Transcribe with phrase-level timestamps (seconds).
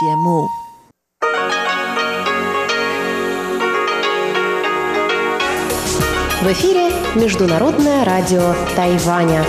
[0.00, 0.48] 节目。
[6.40, 9.44] В эфире Международное радио Тайваня.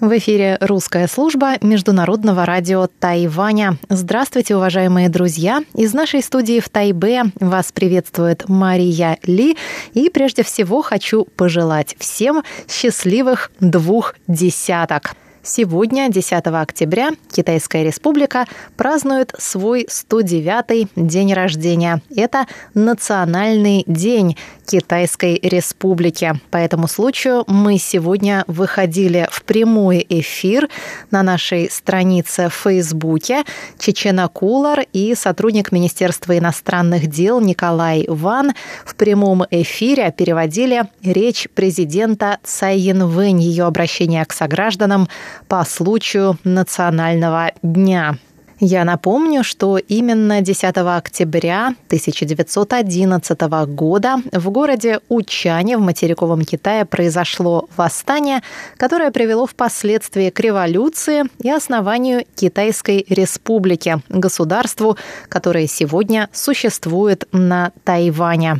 [0.00, 3.78] В эфире русская служба Международного радио Тайваня.
[3.88, 5.62] Здравствуйте, уважаемые друзья!
[5.74, 9.56] Из нашей студии в Тайбе вас приветствует Мария Ли.
[9.94, 15.14] И прежде всего хочу пожелать всем счастливых двух десяток.
[15.46, 18.46] Сегодня, 10 октября, Китайская республика
[18.78, 22.00] празднует свой 109-й день рождения.
[22.16, 26.40] Это национальный день Китайской республики.
[26.50, 30.70] По этому случаю мы сегодня выходили в прямой эфир
[31.10, 33.44] на нашей странице в Фейсбуке.
[33.78, 38.52] Чечена Кулар и сотрудник Министерства иностранных дел Николай Ван
[38.86, 45.08] в прямом эфире переводили речь президента Цай Янвэнь, ее обращение к согражданам
[45.47, 48.17] по случаю Национального дня.
[48.61, 57.69] Я напомню, что именно 10 октября 1911 года в городе Учане в материковом Китае произошло
[57.77, 58.41] восстание,
[58.75, 64.97] которое привело впоследствии к революции и основанию Китайской республики, государству,
[65.29, 68.59] которое сегодня существует на Тайване.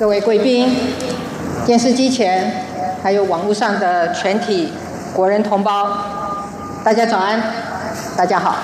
[0.00, 0.68] 各位贵宾、
[1.64, 2.52] 电视机前
[3.00, 4.68] 还有网络上的全体
[5.14, 5.88] 国人同胞，
[6.84, 7.40] 大家早安，
[8.16, 8.56] 大家好。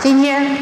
[0.00, 0.58] 今天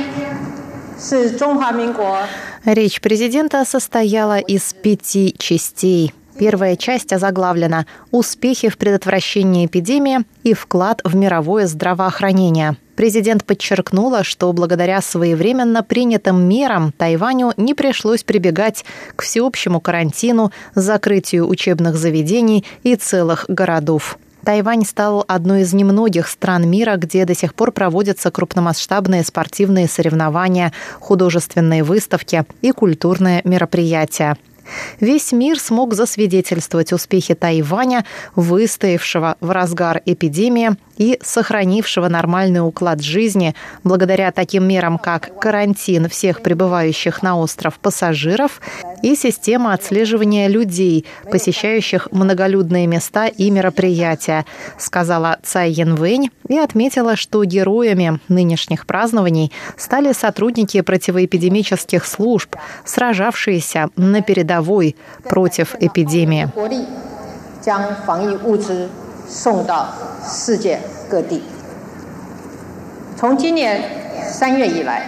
[0.99, 2.19] 是中华民国。
[2.65, 6.13] Речь президента состояла из пяти частей.
[6.39, 12.77] Первая часть озаглавлена «Успехи в предотвращении эпидемии и вклад в мировое здравоохранение».
[12.96, 21.48] Президент подчеркнула, что благодаря своевременно принятым мерам Тайваню не пришлось прибегать к всеобщему карантину, закрытию
[21.48, 24.18] учебных заведений и целых городов.
[24.46, 30.72] Тайвань стал одной из немногих стран мира, где до сих пор проводятся крупномасштабные спортивные соревнования,
[31.00, 34.38] художественные выставки и культурные мероприятия.
[35.00, 38.06] Весь мир смог засвидетельствовать успехи Тайваня,
[38.36, 46.43] выстоявшего в разгар эпидемии и сохранившего нормальный уклад жизни благодаря таким мерам, как карантин всех
[46.43, 48.61] прибывающих на остров пассажиров
[49.03, 54.45] и система отслеживания людей, посещающих многолюдные места и мероприятия,
[54.79, 64.21] сказала Цай Янвэнь и отметила, что героями нынешних празднований стали сотрудники противоэпидемических служб, сражавшиеся на
[64.21, 66.49] передовой передовой против эпидемии.
[67.63, 68.89] 将防疫物资
[69.29, 69.87] 送到
[70.25, 71.43] 世界各地。
[73.19, 73.83] 从今年
[74.33, 75.07] 三月以来，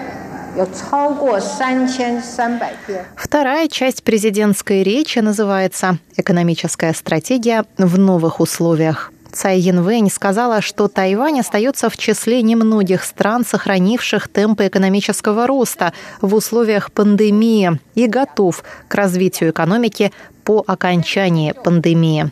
[0.56, 3.04] 有超过三千三百篇。
[3.16, 9.12] Вторая часть президентской речи называется «Экономическая стратегия в новых условиях».
[9.32, 16.34] Цай Янвэнь сказала, что Тайвань остается в числе немногих стран, сохранивших темпы экономического роста в
[16.34, 20.12] условиях пандемии и готов к развитию экономики
[20.47, 22.31] по окончании пандемии.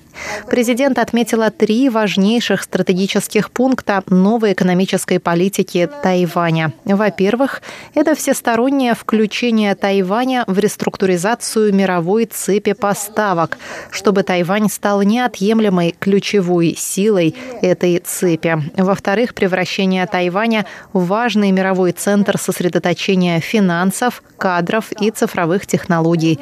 [0.50, 6.72] Президент отметила три важнейших стратегических пункта новой экономической политики Тайваня.
[6.86, 7.62] Во-первых,
[7.94, 13.58] это всестороннее включение Тайваня в реструктуризацию мировой цепи поставок,
[13.92, 18.64] чтобы Тайвань стал неотъемлемой ключевой силой этой цепи.
[18.78, 26.40] Во-вторых, превращение Тайваня в важный мировой центр сосредоточения финансов, кадров и цифровых технологий.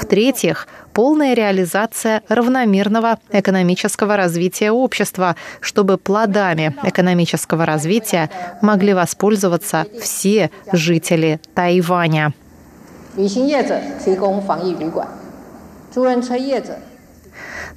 [0.00, 8.29] В-третьих, полная реализация равномерного экономического развития общества, чтобы плодами экономического развития
[8.61, 12.33] могли воспользоваться все жители Тайваня.
[13.17, 15.05] 旅行业者提供防疫旅馆，
[15.93, 16.77] 租人车业者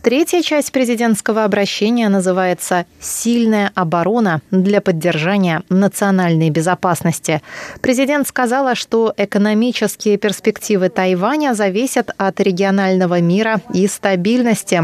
[0.02, 7.42] Третья часть президентского обращения называется «Сильная оборона для поддержания национальной безопасности».
[7.82, 14.84] Президент сказала, что экономические перспективы Тайваня зависят от регионального мира и стабильности.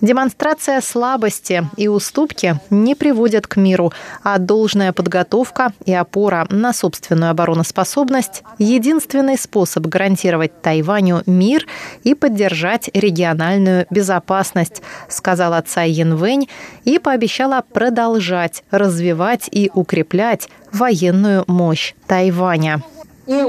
[0.00, 3.92] Демонстрация слабости и уступки не приводят к миру,
[4.22, 11.66] а должная подготовка и опора на собственную обороноспособность– единственный способ гарантировать Тайваню мир
[12.04, 16.48] и поддержать региональную безопасность безопасность, сказал отца Янвэнь
[16.84, 22.82] и пообещала продолжать развивать и укреплять военную мощь Тайваня.
[23.26, 23.44] Мы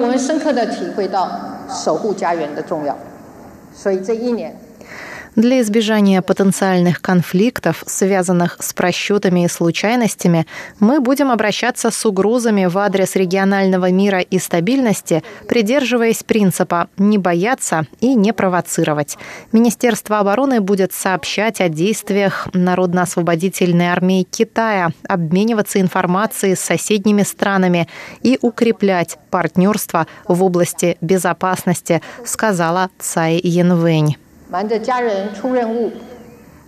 [5.36, 10.46] для избежания потенциальных конфликтов, связанных с просчетами и случайностями,
[10.80, 17.88] мы будем обращаться с угрозами в адрес регионального мира и стабильности, придерживаясь принципа «не бояться
[18.00, 19.18] и не провоцировать».
[19.52, 27.88] Министерство обороны будет сообщать о действиях Народно-освободительной армии Китая, обмениваться информацией с соседними странами
[28.22, 34.18] и укреплять партнерство в области безопасности, сказала Цай Янвэнь.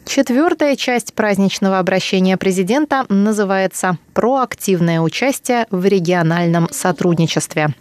[0.05, 7.73] Четвертая часть праздничного обращения президента называется «Проактивное участие в региональном сотрудничестве».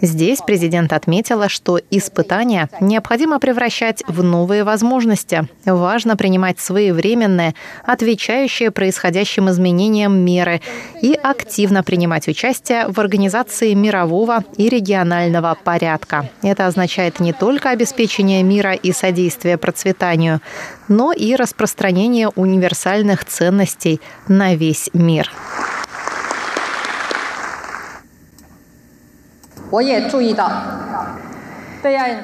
[0.00, 5.48] Здесь президент отметила, что испытания необходимо превращать в новые возможности.
[5.64, 7.54] Важно принимать своевременные,
[7.84, 10.60] отвечающие происходящим изменениям меры
[11.02, 16.28] и активно принимать участие в организации мирового и регионального порядка.
[16.42, 20.40] Это означает не только обеспечение мира и содействие процветанию,
[20.88, 25.30] но и распространение универсальных ценностей на весь мир.
[29.70, 30.50] 我也注意到。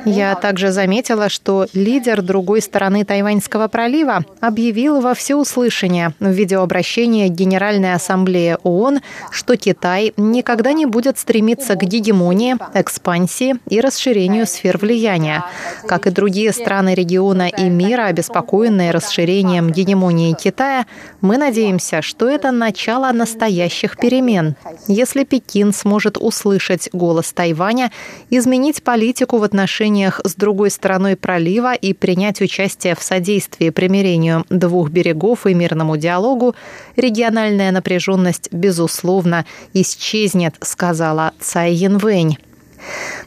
[0.04, 7.94] Я также заметила, что лидер другой стороны Тайваньского пролива объявил во всеуслышание в видеообращении Генеральной
[7.94, 9.00] Ассамблеи ООН,
[9.30, 15.44] что Китай никогда не будет стремиться к гегемонии, экспансии и расширению сфер влияния.
[15.86, 20.86] Как и другие страны региона и мира, обеспокоенные расширением гегемонии Китая,
[21.20, 24.56] мы надеемся, что это начало настоящих перемен.
[24.86, 27.90] Если Пекин сможет услышать голос Тайваня,
[28.30, 34.90] изменить политику в отношениях с другой стороной пролива и принять участие в содействии примирению двух
[34.90, 36.54] берегов и мирному диалогу,
[36.96, 42.36] региональная напряженность, безусловно, исчезнет, сказала Цай Янвэнь.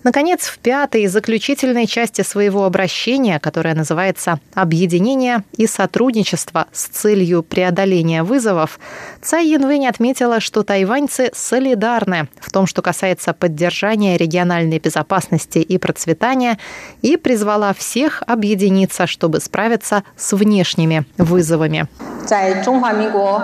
[0.03, 7.43] Наконец, в пятой и заключительной части своего обращения, которое называется «Объединение и сотрудничество с целью
[7.43, 8.81] преодоления вызовов»,
[9.23, 16.59] Цай Янвэнь отметила, что тайваньцы солидарны в том, что касается поддержания региональной безопасности и процветания,
[17.01, 21.87] и призвала всех объединиться, чтобы справиться с внешними вызовами.
[22.27, 23.43] 在中华民国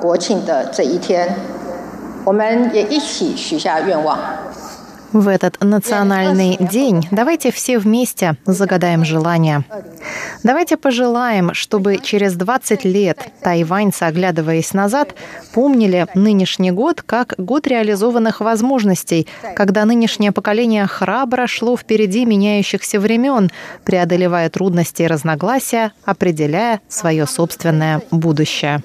[0.00, 1.36] 国庆的这一天，
[2.24, 4.18] 我们也一起许下愿望。
[5.14, 9.64] в этот национальный день давайте все вместе загадаем желание.
[10.44, 15.14] Давайте пожелаем, чтобы через 20 лет тайваньцы, оглядываясь назад,
[15.52, 19.26] помнили нынешний год как год реализованных возможностей,
[19.56, 23.50] когда нынешнее поколение храбро шло впереди меняющихся времен,
[23.84, 28.80] преодолевая трудности и разногласия, определяя свое собственное будущее.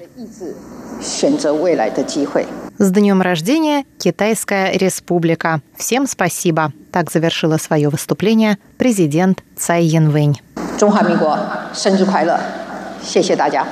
[1.00, 2.46] 选择未来的机会。
[2.80, 5.60] с днем рождения, Китайская республика.
[5.76, 6.72] Всем спасибо.
[6.92, 10.40] Так завершила свое выступление президент Цай Янвэнь.
[10.78, 11.38] 中华民国
[11.72, 12.38] 生日快乐！
[13.02, 13.66] 谢谢大家。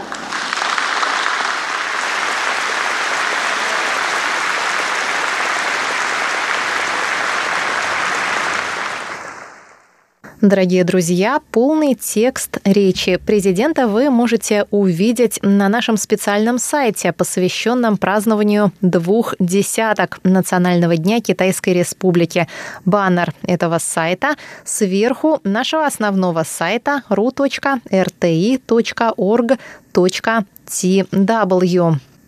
[10.41, 18.71] Дорогие друзья, полный текст речи президента вы можете увидеть на нашем специальном сайте, посвященном празднованию
[18.80, 22.47] двух десяток Национального дня Китайской Республики.
[22.86, 27.69] Баннер этого сайта сверху нашего основного сайта ru.rti.org.tw.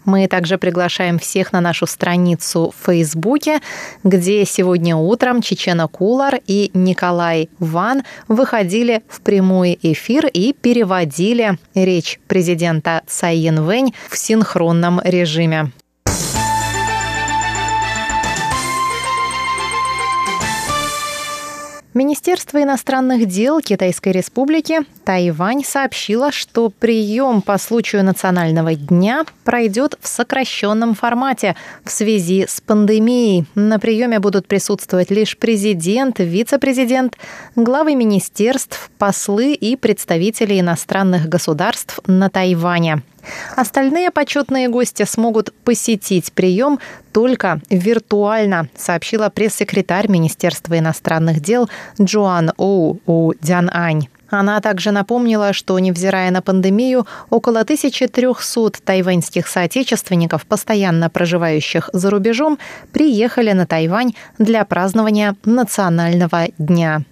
[0.05, 3.59] Мы также приглашаем всех на нашу страницу в Фейсбуке,
[4.03, 12.19] где сегодня утром Чечена Кулар и Николай Ван выходили в прямой эфир и переводили речь
[12.27, 15.71] президента Цай Янвэнь в синхронном режиме.
[21.93, 30.07] Министерство иностранных дел Китайской Республики Тайвань сообщило, что прием по случаю Национального дня пройдет в
[30.07, 33.45] сокращенном формате в связи с пандемией.
[33.55, 37.17] На приеме будут присутствовать лишь президент, вице-президент,
[37.57, 43.03] главы министерств, послы и представители иностранных государств на Тайване.
[43.55, 46.79] Остальные почетные гости смогут посетить прием
[47.11, 54.07] только виртуально, сообщила пресс-секретарь Министерства иностранных дел Джоан Оу У Дянань.
[54.31, 62.57] Она также напомнила, что, невзирая на пандемию, около 1300 тайваньских соотечественников, постоянно проживающих за рубежом,
[62.93, 67.03] приехали на Тайвань для празднования Национального дня.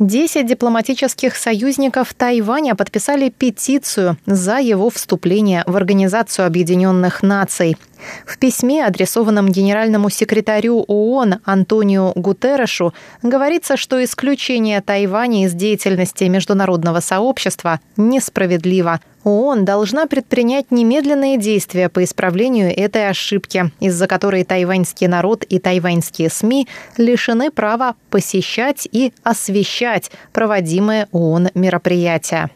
[0.00, 7.76] Десять дипломатических союзников Тайваня подписали петицию за его вступление в Организацию Объединенных Наций.
[8.26, 12.92] В письме, адресованном генеральному секретарю ООН Антонио Гутеррешу,
[13.22, 19.00] говорится, что исключение Тайваня из деятельности международного сообщества несправедливо.
[19.24, 26.28] ООН должна предпринять немедленные действия по исправлению этой ошибки, из-за которой тайваньский народ и тайваньские
[26.28, 26.68] СМИ
[26.98, 32.50] лишены права посещать и освещать проводимые ООН мероприятия.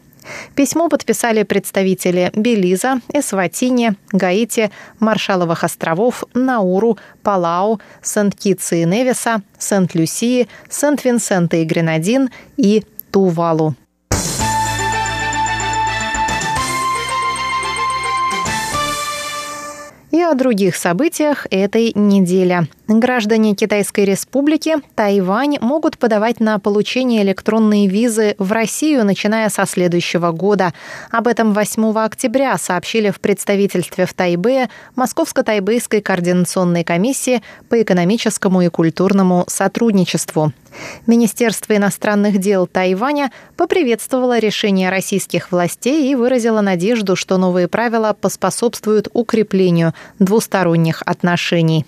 [0.55, 4.71] Письмо подписали представители Белиза, Эсватини, Гаити,
[5.01, 13.75] Маршаловых островов, Науру, Палау, Сент-Китса и Невиса, Сент-Люсии, Сент-Винсента и Гренадин и Тувалу.
[20.29, 22.69] О других событиях этой недели.
[22.87, 30.33] Граждане Китайской Республики Тайвань могут подавать на получение электронные визы в Россию, начиная со следующего
[30.33, 30.75] года.
[31.11, 38.69] Об этом 8 октября сообщили в представительстве в Тайбе Московско-Тайбэйской координационной комиссии по экономическому и
[38.69, 40.53] культурному сотрудничеству.
[41.07, 49.09] Министерство иностранных дел Тайваня поприветствовало решение российских властей и выразило надежду, что новые правила поспособствуют
[49.13, 51.87] укреплению двусторонних отношений.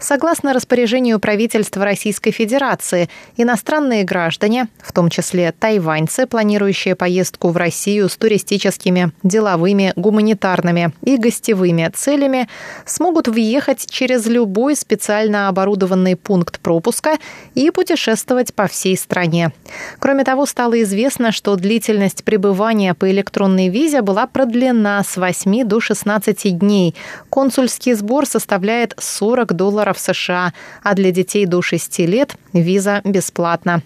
[0.00, 8.08] Согласно распоряжению правительства Российской Федерации, иностранные граждане, в том числе тайваньцы, планирующие поездку в Россию
[8.08, 12.48] с туристическими, деловыми, гуманитарными и гостевыми целями,
[12.84, 17.16] смогут въехать через любой специально оборудованный пункт пропуска
[17.54, 19.52] и путешествовать по всей стране.
[19.98, 25.80] Кроме того, стало известно, что длительность пребывания по электронной визе была продлена с 8 до
[25.80, 26.94] 16 дней.
[27.30, 29.61] Консульский сбор составляет 40 долларов
[29.98, 30.52] США,
[30.82, 33.82] а для детей до 6 лет виза бесплатна.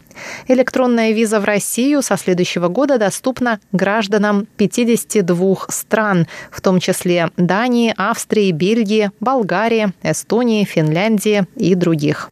[0.48, 7.94] Электронная виза в Россию со следующего года доступна гражданам 52 стран, в том числе Дании,
[7.96, 12.30] Австрии, Бельгии, Болгарии, Эстонии, Финляндии и других.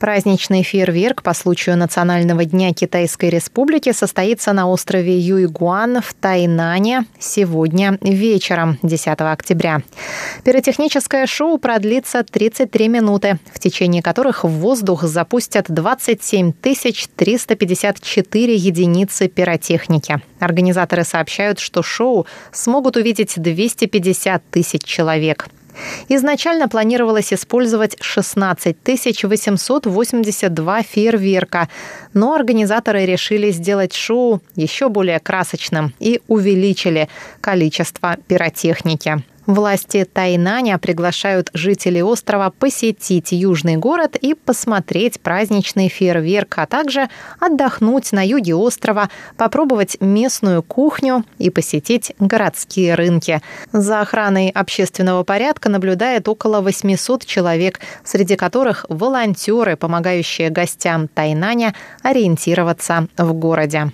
[0.00, 7.98] Праздничный фейерверк по случаю Национального дня Китайской Республики состоится на острове Юйгуан в Тайнане сегодня
[8.00, 9.82] вечером, 10 октября.
[10.42, 20.22] Пиротехническое шоу продлится 33 минуты, в течение которых в воздух запустят 27 354 единицы пиротехники.
[20.38, 25.50] Организаторы сообщают, что шоу смогут увидеть 250 тысяч человек.
[26.08, 31.68] Изначально планировалось использовать 16 882 фейерверка,
[32.14, 37.08] но организаторы решили сделать шоу еще более красочным и увеличили
[37.40, 39.22] количество пиротехники.
[39.46, 48.12] Власти Тайнаня приглашают жителей острова посетить южный город и посмотреть праздничный фейерверк, а также отдохнуть
[48.12, 53.40] на юге острова, попробовать местную кухню и посетить городские рынки.
[53.72, 63.08] За охраной общественного порядка наблюдает около 800 человек, среди которых волонтеры, помогающие гостям Тайнаня ориентироваться
[63.16, 63.90] в городе.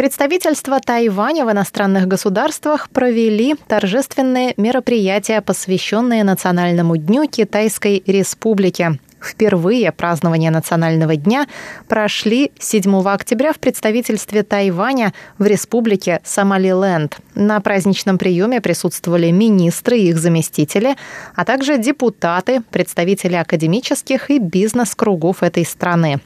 [0.00, 8.98] Представительства Тайваня в иностранных государствах провели торжественные мероприятия, посвященные Национальному дню Китайской Республики.
[9.22, 11.46] Впервые празднование Национального дня
[11.86, 17.18] прошли 7 октября в представительстве Тайваня в республике Сомалиленд.
[17.34, 20.96] На праздничном приеме присутствовали министры и их заместители,
[21.34, 26.20] а также депутаты, представители академических и бизнес-кругов этой страны.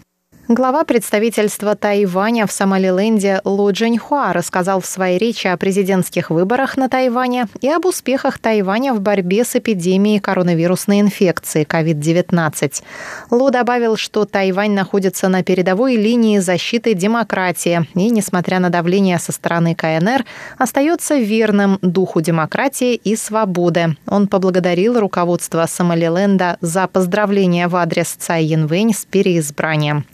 [0.46, 6.90] Глава представительства Тайваня в Сомалиленде Лу Джиньхуа рассказал в своей речи о президентских выборах на
[6.90, 12.82] Тайване и об успехах Тайваня в борьбе с эпидемией коронавирусной инфекции COVID-19.
[13.30, 19.32] Лу добавил, что Тайвань находится на передовой линии защиты демократии и, несмотря на давление со
[19.32, 20.26] стороны КНР,
[20.58, 23.96] остается верным духу демократии и свободы.
[24.06, 30.04] Он поблагодарил руководство Сомалиленда за поздравления в адрес Цай Янвэнь с переизбранием.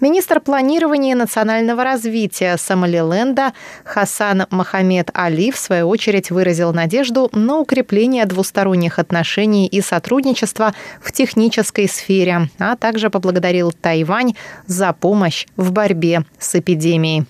[0.00, 3.52] Министр планирования и национального развития Сомалиленда
[3.84, 11.12] Хасан Мохаммед Али в свою очередь выразил надежду на укрепление двусторонних отношений и сотрудничества в
[11.12, 14.34] технической сфере, а также поблагодарил Тайвань
[14.66, 17.26] за помощь в борьбе с эпидемией.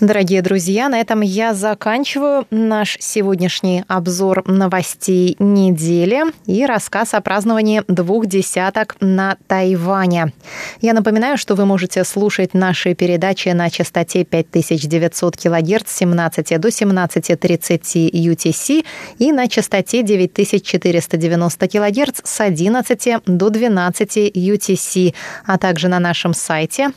[0.00, 7.82] Дорогие друзья, на этом я заканчиваю наш сегодняшний обзор новостей недели и рассказ о праздновании
[7.88, 10.34] двух десяток на Тайване.
[10.82, 16.68] Я напоминаю, что вы можете слушать наши передачи на частоте 5900 кГц с 17 до
[16.68, 18.84] 17.30 UTC
[19.18, 25.14] и на частоте 9490 кГц с 11 до 12 UTC,
[25.46, 26.90] а также на нашем сайте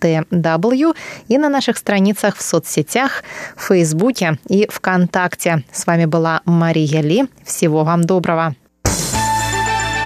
[0.00, 0.96] TW
[1.28, 3.24] и на наших страницах в соцсетях,
[3.56, 5.64] в Фейсбуке и ВКонтакте.
[5.72, 7.26] С вами была Мария Ли.
[7.44, 8.54] Всего вам доброго.